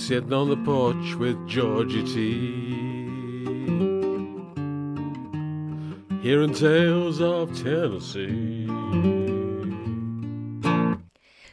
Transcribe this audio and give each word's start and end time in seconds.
sitting 0.00 0.32
on 0.32 0.48
the 0.48 0.56
porch 0.56 1.14
with 1.16 1.46
Georgie 1.46 2.02
T. 2.02 2.60
Hearing 6.22 6.54
tales 6.54 7.20
of 7.20 7.54
Tennessee. 7.62 8.66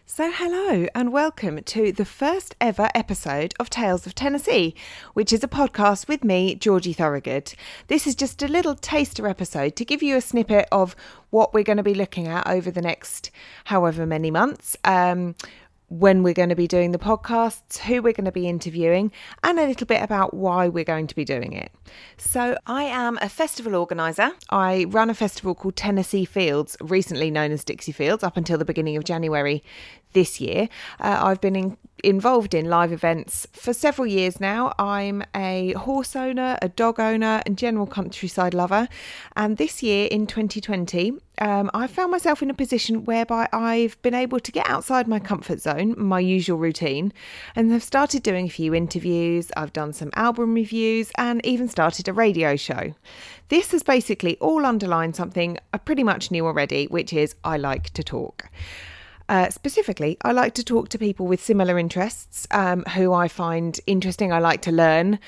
So, 0.06 0.32
hello 0.32 0.88
and 0.96 1.12
welcome 1.12 1.62
to 1.62 1.92
the 1.92 2.06
first 2.06 2.56
ever 2.62 2.90
episode 2.96 3.54
of 3.60 3.70
Tales 3.70 4.08
of 4.08 4.16
Tennessee, 4.16 4.74
which 5.14 5.34
is 5.34 5.44
a 5.44 5.48
podcast 5.50 6.08
with 6.08 6.24
me, 6.24 6.56
Georgie 6.56 6.94
Thorogood. 6.94 7.54
This 7.88 8.08
is 8.08 8.16
just 8.16 8.42
a 8.42 8.48
little 8.48 8.76
taster 8.76 9.28
episode 9.28 9.76
to 9.76 9.86
give 9.86 10.02
you 10.02 10.16
a 10.16 10.22
snippet 10.22 10.70
of 10.72 10.96
what 11.32 11.54
we're 11.54 11.64
going 11.64 11.78
to 11.78 11.84
be 11.84 11.94
looking 11.94 12.28
at 12.28 12.48
over 12.48 12.72
the 12.72 12.82
next 12.82 13.30
however 13.66 14.06
many 14.06 14.32
months. 14.32 14.78
Um, 14.86 15.36
when 15.90 16.22
we're 16.22 16.34
going 16.34 16.50
to 16.50 16.56
be 16.56 16.68
doing 16.68 16.92
the 16.92 16.98
podcasts, 16.98 17.78
who 17.78 18.02
we're 18.02 18.14
going 18.14 18.26
to 18.26 18.32
be 18.32 18.48
interviewing, 18.48 19.12
and 19.44 19.58
a 19.60 19.66
little 19.66 19.88
bit 19.88 20.02
about 20.04 20.34
why 20.34 20.68
we're 20.68 20.84
going 20.84 21.08
to 21.08 21.16
be 21.16 21.24
doing 21.24 21.54
it. 21.54 21.72
So, 22.18 22.58
I 22.66 22.84
am 22.84 23.18
a 23.22 23.30
festival 23.30 23.76
organiser. 23.76 24.32
I 24.50 24.86
run 24.90 25.10
a 25.10 25.14
festival 25.14 25.56
called 25.56 25.76
Tennessee 25.78 26.26
Fields, 26.26 26.76
recently 26.82 27.32
known 27.32 27.52
as 27.52 27.64
Dixie 27.64 27.94
Fields, 27.94 28.24
up 28.24 28.36
until 28.36 28.58
the 28.58 28.66
beginning 28.66 28.98
of 28.98 29.06
January 29.06 29.64
this 30.14 30.42
year. 30.42 30.68
Uh, 31.00 31.20
I've 31.24 31.42
been 31.42 31.56
in, 31.56 31.78
involved 32.04 32.54
in 32.54 32.66
live 32.70 32.92
events 32.92 33.48
for 33.54 33.74
several 33.74 34.08
years 34.08 34.40
now. 34.40 34.74
I'm 34.78 35.24
a 35.36 35.74
horse 35.74 36.16
owner, 36.16 36.58
a 36.62 36.70
dog 36.70 37.00
owner, 37.00 37.42
and 37.46 37.58
general 37.58 37.88
countryside 37.88 38.54
lover. 38.54 38.90
And 39.36 39.58
this 39.58 39.84
year 39.84 40.08
in 40.10 40.28
2020, 40.28 41.14
um, 41.40 41.70
I 41.74 41.88
found 41.88 42.12
myself 42.12 42.42
in 42.42 42.50
a 42.50 42.54
position 42.54 43.06
whereby 43.06 43.48
I've 43.54 44.02
been 44.02 44.14
able 44.14 44.40
to 44.40 44.52
get 44.52 44.70
outside 44.70 45.08
my 45.08 45.20
comfort 45.20 45.62
zone, 45.62 45.96
my 45.98 46.20
usual 46.20 46.58
routine, 46.58 47.14
and 47.56 47.72
have 47.72 47.84
started 47.84 48.24
doing 48.24 48.48
a 48.48 48.50
few 48.50 48.74
interviews. 48.74 49.52
I've 49.56 49.74
done 49.74 49.94
some 49.94 50.12
album 50.16 50.54
reviews 50.54 51.12
and 51.18 51.46
even 51.46 51.68
started 51.68 52.08
a 52.08 52.14
radio 52.14 52.56
show. 52.56 52.94
This 53.50 53.72
has 53.72 53.84
basically 53.84 54.38
all 54.38 54.66
underlined 54.66 55.16
something 55.16 55.58
I 55.74 55.78
pretty 55.78 56.04
much 56.04 56.32
knew 56.32 56.46
already, 56.46 56.86
which 56.88 57.14
is 57.14 57.36
I 57.44 57.58
like 57.58 57.92
to 57.92 58.04
talk. 58.04 58.50
Uh, 59.30 59.50
specifically, 59.50 60.18
I 60.22 60.32
like 60.32 60.54
to 60.54 60.64
talk 60.64 60.90
to 60.90 60.98
people 60.98 61.28
with 61.28 61.44
similar 61.44 61.78
interests 61.78 62.48
um, 62.52 62.84
who 62.96 63.14
I 63.14 63.28
find 63.28 63.80
interesting. 63.86 64.32
I 64.32 64.40
like 64.40 64.62
to 64.62 64.72
learn. 64.72 65.20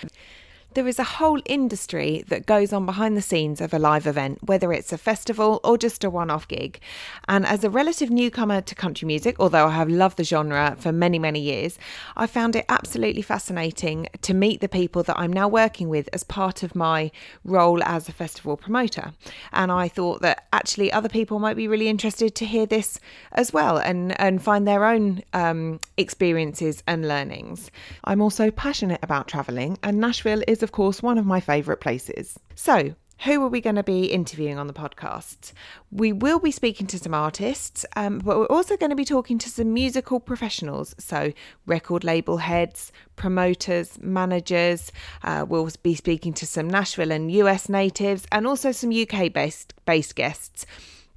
There 0.76 0.88
is 0.88 1.00
a 1.00 1.04
whole 1.04 1.42
industry 1.48 2.24
that 2.28 2.46
goes 2.46 2.72
on 2.72 2.86
behind 2.86 3.18
the 3.18 3.24
scenes 3.24 3.60
of 3.60 3.74
a 3.74 3.80
live 3.80 4.06
event, 4.06 4.38
whether 4.44 4.72
it's 4.72 4.94
a 4.94 5.00
festival 5.00 5.60
or 5.64 5.80
just 5.80 6.04
a 6.04 6.12
one 6.12 6.30
off 6.30 6.48
gig. 6.48 6.80
And 7.28 7.44
as 7.44 7.64
a 7.64 7.72
relative 7.72 8.12
newcomer 8.12 8.62
to 8.62 8.76
country 8.76 9.08
music, 9.08 9.36
although 9.40 9.66
I 9.66 9.72
have 9.72 9.90
loved 9.90 10.18
the 10.18 10.24
genre 10.24 10.76
for 10.78 10.92
many, 10.92 11.18
many 11.18 11.40
years, 11.40 11.80
I 12.16 12.28
found 12.28 12.56
it 12.56 12.66
absolutely 12.70 13.24
fascinating 13.24 14.10
to 14.22 14.36
meet 14.36 14.62
the 14.62 14.70
people 14.70 15.02
that 15.04 15.18
I'm 15.18 15.34
now 15.34 15.48
working 15.48 15.90
with 15.90 16.08
as 16.14 16.24
part 16.24 16.62
of 16.62 16.76
my 16.76 17.10
role 17.44 17.82
as 17.84 18.08
a 18.08 18.14
festival 18.14 18.56
promoter. 18.56 19.14
And 19.52 19.72
I 19.72 19.88
thought 19.88 20.22
that 20.22 20.48
actually 20.54 20.92
other 20.92 21.10
people 21.10 21.40
might 21.40 21.58
be 21.58 21.68
really 21.68 21.88
interested 21.88 22.36
to 22.36 22.46
hear 22.46 22.68
this 22.68 23.00
as 23.32 23.52
well 23.52 23.80
and, 23.80 24.20
and 24.22 24.40
find 24.40 24.68
their 24.68 24.86
own 24.86 25.24
um, 25.34 25.80
experiences 25.98 26.84
and 26.86 27.08
learnings. 27.08 27.72
I'm 28.04 28.22
also 28.22 28.52
passionate 28.52 29.00
about 29.02 29.28
travelling, 29.28 29.80
and 29.82 30.00
Nashville 30.00 30.44
is 30.48 30.59
is, 30.60 30.64
of 30.64 30.72
course, 30.74 31.02
one 31.02 31.18
of 31.18 31.26
my 31.26 31.40
favourite 31.40 31.80
places. 31.80 32.38
So, 32.54 32.96
who 33.24 33.44
are 33.44 33.50
we 33.50 33.60
going 33.60 33.76
to 33.76 33.84
be 33.84 34.06
interviewing 34.06 34.58
on 34.58 34.68
the 34.68 34.74
podcast? 34.74 35.52
We 35.92 36.14
will 36.14 36.40
be 36.40 36.52
speaking 36.52 36.88
to 36.88 37.00
some 37.00 37.14
artists, 37.14 37.86
um, 37.96 38.20
but 38.20 38.38
we're 38.38 38.46
also 38.46 38.78
going 38.78 38.92
to 38.92 38.96
be 38.96 39.06
talking 39.06 39.38
to 39.40 39.50
some 39.50 39.74
musical 39.74 40.20
professionals. 40.20 40.96
So, 41.00 41.34
record 41.66 42.04
label 42.04 42.38
heads, 42.38 42.92
promoters, 43.16 43.98
managers. 44.02 44.92
Uh, 45.24 45.46
we'll 45.48 45.70
be 45.84 45.96
speaking 45.96 46.34
to 46.34 46.46
some 46.46 46.70
Nashville 46.70 47.12
and 47.12 47.32
US 47.32 47.70
natives 47.70 48.26
and 48.32 48.46
also 48.46 48.72
some 48.72 48.92
UK 48.92 49.32
based, 49.34 49.74
based 49.86 50.16
guests. 50.16 50.66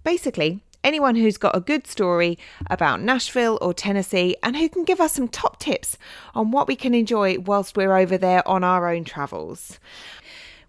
Basically, 0.04 0.62
anyone 0.84 1.16
who's 1.16 1.36
got 1.36 1.56
a 1.56 1.60
good 1.60 1.86
story 1.86 2.38
about 2.68 3.00
Nashville 3.00 3.58
or 3.60 3.74
Tennessee 3.74 4.36
and 4.42 4.56
who 4.56 4.68
can 4.68 4.84
give 4.84 5.00
us 5.00 5.12
some 5.12 5.28
top 5.28 5.58
tips 5.58 5.98
on 6.34 6.50
what 6.50 6.68
we 6.68 6.76
can 6.76 6.94
enjoy 6.94 7.38
whilst 7.38 7.76
we're 7.76 7.96
over 7.96 8.18
there 8.18 8.46
on 8.46 8.64
our 8.64 8.88
own 8.88 9.04
travels. 9.04 9.78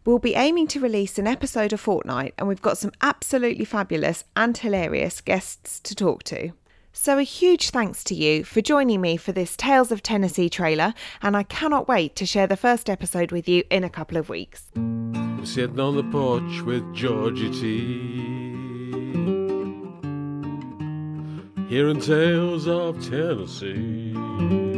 We'll 0.06 0.20
be 0.20 0.36
aiming 0.36 0.68
to 0.68 0.82
release 0.82 1.18
an 1.18 1.28
episode 1.28 1.72
a 1.72 1.78
fortnight, 1.78 2.34
and 2.38 2.48
we've 2.48 2.62
got 2.62 2.78
some 2.78 2.92
absolutely 3.02 3.64
fabulous 3.64 4.26
and 4.36 4.58
hilarious 4.58 5.22
guests 5.22 5.80
to 5.80 5.96
talk 5.96 6.24
to. 6.24 6.52
So, 6.92 7.18
a 7.18 7.24
huge 7.24 7.72
thanks 7.72 8.04
to 8.06 8.14
you 8.14 8.44
for 8.44 8.62
joining 8.62 9.02
me 9.02 9.18
for 9.18 9.32
this 9.32 9.58
Tales 9.58 9.92
of 9.92 10.04
Tennessee 10.04 10.50
trailer, 10.50 10.94
and 11.22 11.36
I 11.36 11.44
cannot 11.44 11.88
wait 11.88 12.16
to 12.18 12.26
share 12.26 12.48
the 12.48 12.58
first 12.58 12.90
episode 12.90 13.32
with 13.32 13.48
you 13.48 13.64
in 13.72 13.84
a 13.84 13.90
couple 13.90 14.18
of 14.18 14.30
weeks. 14.30 14.70
Sitting 15.44 15.80
on 15.80 15.96
the 15.96 16.04
porch 16.12 16.62
with 16.62 16.94
Georgie 16.94 17.50
T 17.50 18.53
hearing 21.74 22.00
tales 22.00 22.68
of 22.68 23.04
Tennessee. 23.10 24.73